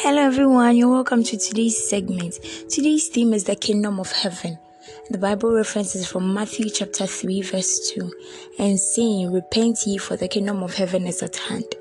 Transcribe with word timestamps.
Hello, 0.00 0.22
everyone. 0.22 0.76
You're 0.76 0.92
welcome 0.92 1.24
to 1.24 1.36
today's 1.36 1.88
segment. 1.88 2.34
Today's 2.70 3.08
theme 3.08 3.34
is 3.34 3.42
the 3.42 3.56
kingdom 3.56 3.98
of 3.98 4.12
heaven. 4.12 4.56
The 5.10 5.18
Bible 5.18 5.52
reference 5.52 5.96
is 5.96 6.06
from 6.06 6.32
Matthew 6.32 6.70
chapter 6.70 7.04
3, 7.04 7.42
verse 7.42 7.90
2, 7.94 8.12
and 8.60 8.78
saying, 8.78 9.32
Repent 9.32 9.84
ye, 9.86 9.98
for 9.98 10.16
the 10.16 10.28
kingdom 10.28 10.62
of 10.62 10.76
heaven 10.76 11.08
is 11.08 11.20
at 11.24 11.34
hand. 11.34 11.74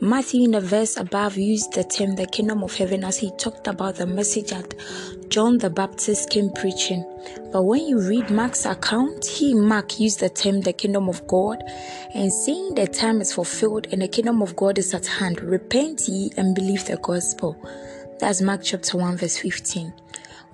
Matthew, 0.00 0.44
in 0.44 0.50
the 0.50 0.60
verse 0.60 0.98
above, 0.98 1.38
used 1.38 1.72
the 1.72 1.82
term 1.82 2.16
the 2.16 2.26
kingdom 2.26 2.62
of 2.62 2.74
heaven 2.74 3.02
as 3.02 3.16
he 3.16 3.30
talked 3.38 3.66
about 3.66 3.94
the 3.94 4.06
message 4.06 4.50
that 4.50 4.74
John 5.30 5.56
the 5.56 5.70
Baptist 5.70 6.28
came 6.28 6.50
preaching. 6.50 7.02
But 7.50 7.62
when 7.62 7.86
you 7.86 8.06
read 8.06 8.28
Mark's 8.28 8.66
account, 8.66 9.24
he, 9.24 9.54
Mark, 9.54 9.98
used 9.98 10.20
the 10.20 10.28
term 10.28 10.60
the 10.60 10.74
kingdom 10.74 11.08
of 11.08 11.26
God 11.26 11.64
and 12.14 12.30
saying 12.30 12.74
the 12.74 12.86
time 12.86 13.22
is 13.22 13.32
fulfilled 13.32 13.86
and 13.90 14.02
the 14.02 14.08
kingdom 14.08 14.42
of 14.42 14.54
God 14.54 14.76
is 14.76 14.92
at 14.92 15.06
hand. 15.06 15.40
Repent 15.40 16.06
ye 16.08 16.30
and 16.36 16.54
believe 16.54 16.84
the 16.84 16.98
gospel. 16.98 17.56
That's 18.18 18.42
Mark 18.42 18.60
chapter 18.62 18.98
1, 18.98 19.16
verse 19.16 19.38
15. 19.38 19.94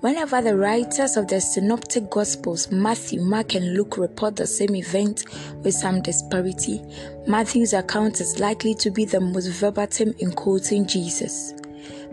Whenever 0.03 0.41
the 0.41 0.57
writers 0.57 1.15
of 1.15 1.29
the 1.29 1.39
synoptic 1.39 2.09
gospels, 2.09 2.69
Matthew, 2.69 3.21
Mark, 3.21 3.55
and 3.55 3.73
Luke, 3.73 3.97
report 3.97 4.35
the 4.35 4.45
same 4.45 4.75
event 4.75 5.23
with 5.63 5.73
some 5.73 6.01
disparity, 6.01 6.81
Matthew's 7.25 7.71
account 7.71 8.19
is 8.19 8.37
likely 8.37 8.75
to 8.75 8.91
be 8.91 9.05
the 9.05 9.21
most 9.21 9.47
verbatim 9.47 10.13
in 10.19 10.33
quoting 10.33 10.85
Jesus. 10.85 11.53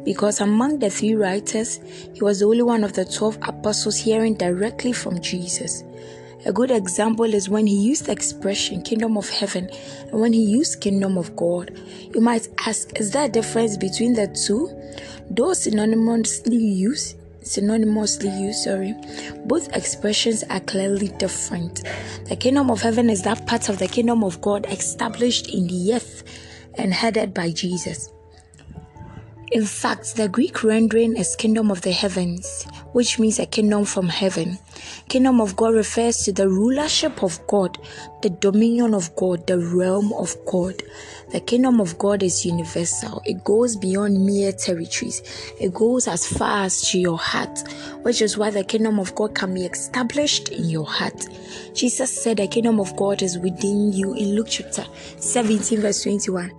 Because 0.05 0.41
among 0.41 0.79
the 0.79 0.89
three 0.89 1.17
writers, 1.17 1.81
he 2.15 2.23
was 2.23 2.39
the 2.39 2.45
only 2.45 2.63
one 2.63 2.85
of 2.85 2.93
the 2.93 3.05
12 3.05 3.39
apostles 3.43 3.97
hearing 3.97 4.35
directly 4.35 4.93
from 4.93 5.21
Jesus. 5.21 5.83
A 6.47 6.53
good 6.53 6.71
example 6.71 7.35
is 7.35 7.49
when 7.49 7.67
he 7.67 7.75
used 7.75 8.07
the 8.07 8.13
expression 8.13 8.83
kingdom 8.83 9.19
of 9.19 9.29
heaven 9.29 9.69
and 10.03 10.21
when 10.21 10.33
he 10.33 10.45
used 10.45 10.81
kingdom 10.81 11.19
of 11.19 11.35
God. 11.35 11.77
You 12.15 12.21
might 12.21 12.47
ask, 12.69 13.01
is 13.01 13.11
there 13.11 13.25
a 13.25 13.29
difference 13.29 13.77
between 13.77 14.13
the 14.13 14.29
two? 14.29 14.71
Those 15.29 15.67
synonymously 15.67 16.77
used, 16.77 17.17
synonymously 17.43 18.41
used, 18.41 18.65
sorry, 18.65 18.95
both 19.47 19.75
expressions 19.75 20.43
are 20.45 20.61
clearly 20.61 21.09
different. 21.19 21.83
The 22.29 22.37
kingdom 22.37 22.71
of 22.71 22.83
heaven 22.83 23.11
is 23.11 23.23
that 23.23 23.47
part 23.47 23.69
of 23.69 23.79
the 23.79 23.89
kingdom 23.89 24.23
of 24.25 24.41
God 24.41 24.67
established 24.71 25.49
in 25.49 25.67
the 25.67 25.95
earth 25.95 26.23
and 26.75 26.93
headed 26.93 27.35
by 27.35 27.51
Jesus. 27.51 28.11
In 29.53 29.65
fact, 29.65 30.15
the 30.15 30.29
Greek 30.29 30.63
rendering 30.63 31.17
is 31.17 31.35
kingdom 31.35 31.73
of 31.73 31.81
the 31.83 31.91
heavens, 31.91 32.69
which 32.93 33.19
means 33.19 33.41
a 33.41 33.47
kingdom 33.47 33.85
from 33.85 34.09
heaven. 34.09 34.61
Kingdom 35.09 35.41
of 35.41 35.57
God 35.57 35.75
refers 35.75 36.19
to 36.19 36.33
the 36.33 36.49
rulership 36.49 37.25
of 37.25 37.45
God, 37.49 37.77
the 38.23 38.31
dominion 38.31 38.95
of 38.95 39.15
God, 39.17 39.49
the 39.49 39.59
realm 39.59 40.13
of 40.13 40.37
God. 40.47 40.81
The 41.33 41.41
kingdom 41.41 41.81
of 41.81 41.99
God 41.99 42.23
is 42.23 42.47
universal. 42.47 43.23
It 43.25 43.43
goes 43.43 43.75
beyond 43.77 44.25
mere 44.25 44.53
territories. 44.53 45.23
It 45.61 45.75
goes 45.75 46.07
as 46.07 46.27
far 46.27 46.65
as 46.65 46.83
to 46.91 47.01
your 47.01 47.19
heart, 47.19 47.65
which 48.03 48.23
is 48.23 48.39
why 48.39 48.51
the 48.51 48.63
kingdom 48.63 49.01
of 49.01 49.17
God 49.17 49.35
can 49.35 49.55
be 49.55 49.67
established 49.67 50.51
in 50.51 50.69
your 50.69 50.87
heart. 50.87 51.29
Jesus 51.75 52.23
said 52.23 52.37
the 52.37 52.47
kingdom 52.47 52.79
of 52.79 52.95
God 52.97 53.23
is 53.23 53.39
within 53.39 53.93
you 53.93 54.15
in 54.15 54.35
Luke 54.35 54.49
chapter 54.51 54.85
17 55.19 55.81
verse 55.81 56.03
21. 56.03 56.53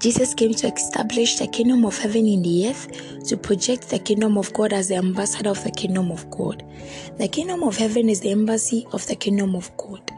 Jesus 0.00 0.34
came 0.34 0.54
to 0.54 0.72
establish 0.72 1.38
the 1.38 1.46
kingdom 1.46 1.84
of 1.84 1.96
heaven 1.98 2.26
in 2.32 2.42
the 2.42 2.68
earth 2.68 3.24
to 3.28 3.36
project 3.36 3.90
the 3.90 3.98
kingdom 3.98 4.38
of 4.38 4.52
God 4.52 4.72
as 4.72 4.88
the 4.88 4.96
ambassador 4.96 5.50
of 5.50 5.62
the 5.64 5.70
kingdom 5.70 6.10
of 6.10 6.28
God. 6.30 6.64
The 7.18 7.28
kingdom 7.28 7.62
of 7.62 7.76
heaven 7.76 8.08
is 8.08 8.20
the 8.20 8.30
embassy 8.30 8.86
of 8.92 9.06
the 9.06 9.16
kingdom 9.16 9.54
of 9.54 9.70
God. 9.76 10.10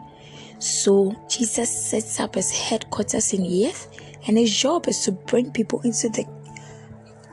So 0.58 1.14
Jesus 1.28 1.90
sets 1.90 2.20
up 2.20 2.36
his 2.36 2.50
headquarters 2.50 3.32
in 3.32 3.42
the 3.42 3.66
earth, 3.66 3.88
and 4.26 4.38
his 4.38 4.54
job 4.56 4.88
is 4.88 5.04
to 5.04 5.12
bring 5.12 5.50
people 5.50 5.80
into 5.82 6.08
the 6.08 6.26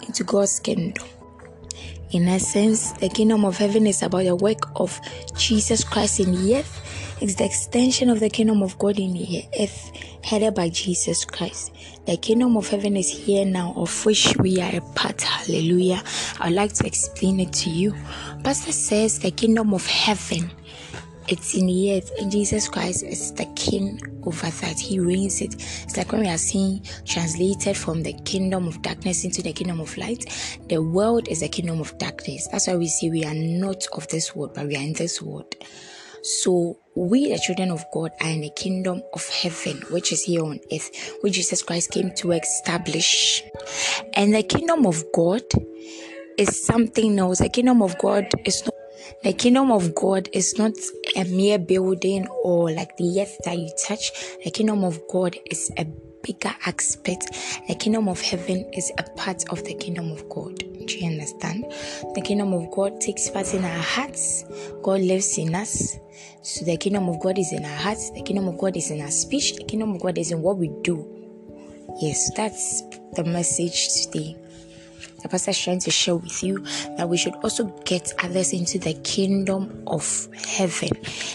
into 0.08 0.24
God's 0.24 0.60
kingdom. 0.60 1.06
In 2.12 2.28
essence, 2.28 2.92
the 2.94 3.08
kingdom 3.08 3.46
of 3.46 3.58
heaven 3.58 3.88
is 3.88 4.04
about 4.04 4.26
the 4.26 4.36
work 4.36 4.70
of 4.76 5.00
Jesus 5.38 5.84
Christ 5.84 6.20
in 6.20 6.34
the 6.34 6.58
earth. 6.58 6.91
It's 7.22 7.36
the 7.36 7.46
extension 7.46 8.10
of 8.10 8.20
the 8.20 8.30
kingdom 8.30 8.64
of 8.64 8.80
God 8.80 8.98
in 8.98 9.14
the 9.14 9.44
earth, 9.60 9.92
headed 10.24 10.56
by 10.56 10.70
Jesus 10.70 11.24
Christ. 11.24 11.72
The 12.08 12.18
kingdom 12.18 12.58
of 12.58 12.68
heaven 12.68 12.98
is 12.98 13.10
here 13.10 13.46
now, 13.46 13.74
of 13.78 14.06
which 14.06 14.36
we 14.38 14.60
are 14.60 14.76
a 14.76 14.82
part. 14.96 15.22
Hallelujah. 15.22 16.04
I'd 16.40 16.54
like 16.54 16.74
to 16.74 16.88
explain 16.88 17.40
it 17.40 17.54
to 17.54 17.70
you. 17.70 17.94
Pastor 18.44 18.72
says 18.72 19.20
the 19.20 19.30
kingdom 19.30 19.74
of 19.74 19.86
heaven 19.86 20.50
it's 21.28 21.54
in 21.54 21.68
the 21.68 21.96
earth, 21.96 22.12
and 22.20 22.32
Jesus 22.32 22.68
Christ 22.68 23.04
is 23.04 23.32
the 23.34 23.46
king 23.56 24.02
over 24.24 24.50
that. 24.50 24.80
He 24.80 25.00
reigns 25.00 25.42
it. 25.42 25.54
It's 25.56 25.96
like 25.96 26.12
when 26.12 26.22
we 26.22 26.28
are 26.28 26.38
seeing 26.38 26.84
translated 27.06 27.78
from 27.78 28.04
the 28.04 28.14
kingdom 28.26 28.68
of 28.68 28.82
darkness 28.82 29.24
into 29.24 29.42
the 29.42 29.54
kingdom 29.54 29.80
of 29.80 29.96
light. 29.98 30.26
The 30.68 30.82
world 30.82 31.28
is 31.28 31.42
the 31.42 31.48
kingdom 31.48 31.80
of 31.80 31.98
darkness. 32.00 32.48
That's 32.52 32.68
why 32.68 32.76
we 32.76 32.88
say 32.88 33.10
we 33.10 33.24
are 33.24 33.34
not 33.34 33.86
of 33.94 34.08
this 34.10 34.36
world, 34.36 34.56
but 34.56 34.68
we 34.68 34.76
are 34.76 34.82
in 34.82 34.94
this 34.94 35.22
world. 35.22 35.56
So 36.24 36.78
we, 36.96 37.30
the 37.32 37.40
children 37.40 37.72
of 37.72 37.84
God, 37.94 38.12
are 38.22 38.30
in 38.30 38.42
the 38.42 38.50
kingdom 38.50 39.02
of 39.14 39.28
heaven, 39.30 39.78
which 39.90 40.12
is 40.12 40.24
here 40.24 40.44
on 40.44 40.60
earth, 40.72 41.18
which 41.22 41.34
Jesus 41.34 41.64
Christ 41.64 41.92
came 41.92 42.14
to 42.16 42.32
establish. 42.34 43.44
And 44.14 44.34
the 44.34 44.44
kingdom 44.44 44.86
of 44.86 45.04
God 45.14 45.44
is 46.38 46.66
something 46.66 47.18
else. 47.20 47.40
The 47.40 47.50
kingdom 47.50 47.82
of 47.82 47.98
God 47.98 48.28
is 48.46 48.64
not 48.66 48.76
the 49.24 49.34
kingdom 49.34 49.72
of 49.72 49.94
God 49.94 50.30
is 50.34 50.58
not 50.58 50.74
a 51.16 51.24
mere 51.26 51.60
building 51.60 52.28
or 52.44 52.72
like 52.72 52.98
the 52.98 53.22
earth 53.22 53.38
that 53.46 53.58
you 53.58 53.70
touch. 53.78 54.12
The 54.44 54.50
kingdom 54.50 54.84
of 54.84 55.00
God 55.08 55.38
is 55.46 55.72
a 55.78 55.86
bigger 56.24 56.54
aspect. 56.66 57.32
The 57.68 57.76
kingdom 57.76 58.08
of 58.08 58.22
heaven 58.22 58.70
is 58.74 58.92
a 58.98 59.04
part 59.04 59.48
of 59.50 59.64
the 59.64 59.74
kingdom 59.76 60.12
of 60.12 60.28
God. 60.30 60.58
Do 60.58 60.98
you 60.98 61.12
understand? 61.12 61.66
The 62.16 62.22
kingdom 62.22 62.54
of 62.54 62.72
God 62.72 63.00
takes 63.00 63.30
part 63.30 63.54
in 63.54 63.64
our 63.64 63.82
hearts. 63.82 64.46
God 64.82 65.02
lives 65.02 65.38
in 65.38 65.54
us. 65.56 65.98
So 66.42 66.66
the 66.66 66.78
kingdom 66.78 67.10
of 67.10 67.20
God 67.20 67.38
is 67.38 67.54
in 67.54 67.64
our 67.66 67.78
hearts. 67.78 68.12
The 68.12 68.24
kingdom 68.24 68.48
of 68.48 68.58
God 68.58 68.76
is 68.78 68.92
in 68.92 69.02
our 69.02 69.12
speech. 69.12 69.56
The 69.56 69.64
kingdom 69.64 69.94
of 69.96 70.02
God 70.02 70.18
is 70.18 70.32
in 70.32 70.42
what 70.42 70.58
we 70.58 70.70
do. 70.82 71.08
Yes, 72.02 72.32
that's 72.36 72.82
the 73.16 73.24
message 73.24 73.90
today 74.06 74.41
the 75.22 75.30
pastor 75.30 75.52
is 75.52 75.60
trying 75.60 75.80
to 75.80 75.92
share 75.92 76.16
with 76.16 76.44
you 76.44 76.60
that 76.98 77.08
we 77.08 77.18
should 77.18 77.36
also 77.36 77.66
get 77.86 78.14
others 78.24 78.54
into 78.54 78.80
the 78.80 78.94
kingdom 79.04 79.84
of 79.88 80.28
heaven 80.46 80.90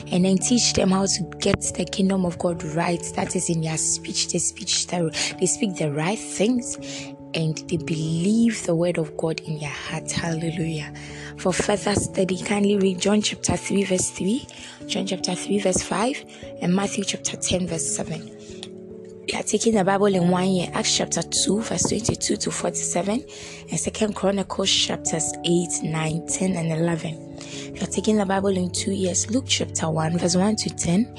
and 0.09 0.25
then 0.25 0.39
teach 0.39 0.73
them 0.73 0.91
how 0.91 1.07
to 1.07 1.23
get 1.39 1.61
the 1.77 1.85
kingdom 1.85 2.25
of 2.25 2.39
God 2.39 2.63
right. 2.65 3.03
That 3.15 3.37
is 3.37 3.49
in 3.51 3.63
their 3.63 3.79
speech. 3.79 4.29
They 4.29 4.39
speech 4.39 4.87
they 4.87 5.47
speak 5.47 5.77
the 5.77 5.93
right 5.93 6.19
things 6.19 6.77
and 7.35 7.57
they 7.69 7.77
believe 7.77 8.65
the 8.65 8.75
word 8.75 8.99
of 8.99 9.17
God 9.17 9.41
in 9.41 9.59
their 9.59 9.69
heart. 9.69 10.11
Hallelujah. 10.11 10.93
For 11.37 11.53
further 11.53 11.95
study, 11.95 12.43
kindly 12.43 12.79
read 12.79 13.01
John 13.01 13.21
chapter 13.21 13.57
3, 13.57 13.85
verse 13.85 14.11
3, 14.11 14.47
John 14.87 15.07
chapter 15.07 15.35
3, 15.35 15.59
verse 15.59 15.83
5, 15.83 16.25
and 16.63 16.75
Matthew 16.75 17.05
chapter 17.05 17.37
10, 17.37 17.67
verse 17.67 17.87
7 17.97 18.37
we 18.46 18.46
are 19.37 19.43
taking 19.43 19.75
the 19.75 19.85
Bible 19.85 20.07
in 20.07 20.31
one 20.31 20.49
year, 20.49 20.71
Acts 20.73 20.97
chapter 20.97 21.21
2, 21.23 21.61
verse 21.61 21.89
22 21.89 22.37
to 22.37 22.51
47, 22.51 23.25
and 23.71 23.81
Second 23.81 24.15
Chronicles 24.15 24.71
chapters 24.71 25.35
8, 25.45 25.83
9, 25.83 26.27
10, 26.27 26.53
and 26.57 26.73
11. 26.73 27.75
You 27.75 27.83
are 27.83 27.87
taking 27.87 28.17
the 28.17 28.25
Bible 28.25 28.57
in 28.57 28.71
two 28.71 28.93
years, 28.93 29.31
Luke 29.31 29.45
chapter 29.47 29.91
1, 29.91 30.19
verse 30.19 30.37
1 30.37 30.57
to 30.57 30.71
10, 30.71 31.17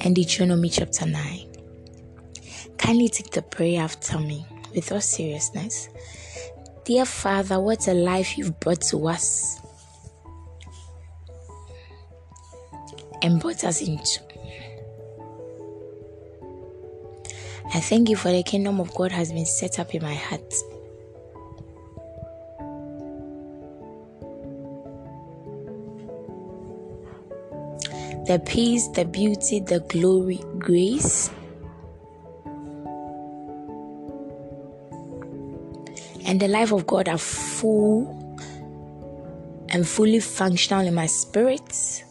and 0.00 0.16
Deuteronomy 0.16 0.68
chapter 0.68 1.06
9. 1.06 1.46
Kindly 2.78 3.08
take 3.08 3.30
the 3.30 3.42
prayer 3.42 3.82
after 3.82 4.18
me 4.18 4.44
with 4.74 4.90
all 4.90 5.00
seriousness. 5.00 5.88
Dear 6.84 7.04
Father, 7.04 7.60
what 7.60 7.86
a 7.86 7.94
life 7.94 8.36
you've 8.36 8.58
brought 8.58 8.80
to 8.82 9.06
us 9.06 9.60
and 13.22 13.40
brought 13.40 13.62
us 13.64 13.80
into. 13.82 14.29
I 17.72 17.80
thank 17.80 18.08
you 18.08 18.16
for 18.16 18.32
the 18.32 18.42
kingdom 18.42 18.80
of 18.80 18.92
God 18.94 19.12
has 19.12 19.32
been 19.32 19.46
set 19.46 19.78
up 19.78 19.94
in 19.94 20.02
my 20.02 20.14
heart. 20.14 20.54
The 28.26 28.38
peace, 28.46 28.88
the 28.88 29.04
beauty, 29.04 29.60
the 29.60 29.80
glory, 29.80 30.40
grace, 30.58 31.30
and 36.26 36.40
the 36.40 36.48
life 36.48 36.72
of 36.72 36.86
God 36.86 37.08
are 37.08 37.18
full 37.18 38.16
and 39.68 39.86
fully 39.86 40.20
functional 40.20 40.86
in 40.86 40.94
my 40.94 41.06
spirit, 41.06 42.04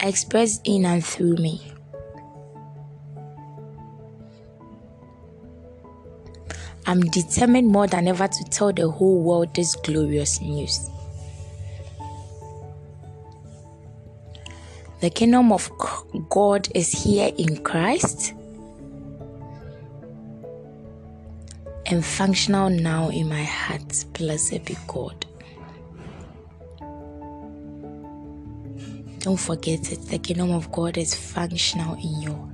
expressed 0.00 0.62
in 0.64 0.84
and 0.84 1.04
through 1.04 1.36
me. 1.36 1.60
I'm 6.90 7.02
determined 7.02 7.68
more 7.68 7.86
than 7.86 8.08
ever 8.08 8.26
to 8.26 8.44
tell 8.50 8.72
the 8.72 8.90
whole 8.90 9.22
world 9.22 9.54
this 9.54 9.76
glorious 9.76 10.40
news. 10.40 10.90
The 15.00 15.08
kingdom 15.08 15.52
of 15.52 15.70
God 16.28 16.66
is 16.74 16.90
here 16.90 17.30
in 17.38 17.62
Christ, 17.62 18.34
and 21.86 22.04
functional 22.04 22.70
now 22.70 23.10
in 23.10 23.28
my 23.28 23.44
heart. 23.44 24.04
Blessed 24.14 24.64
be 24.64 24.76
God. 24.88 25.26
Don't 29.20 29.38
forget 29.38 29.92
it. 29.92 30.06
The 30.08 30.18
kingdom 30.18 30.50
of 30.50 30.72
God 30.72 30.98
is 30.98 31.14
functional 31.14 31.94
in 31.94 32.22
your. 32.22 32.49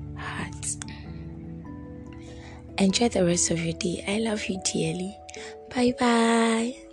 Enjoy 2.79 3.09
the 3.09 3.25
rest 3.25 3.51
of 3.51 3.65
your 3.65 3.75
day. 3.75 4.05
I 4.07 4.19
love 4.19 4.45
you 4.47 4.61
dearly. 4.65 5.19
Bye 5.75 5.95
bye. 5.99 6.86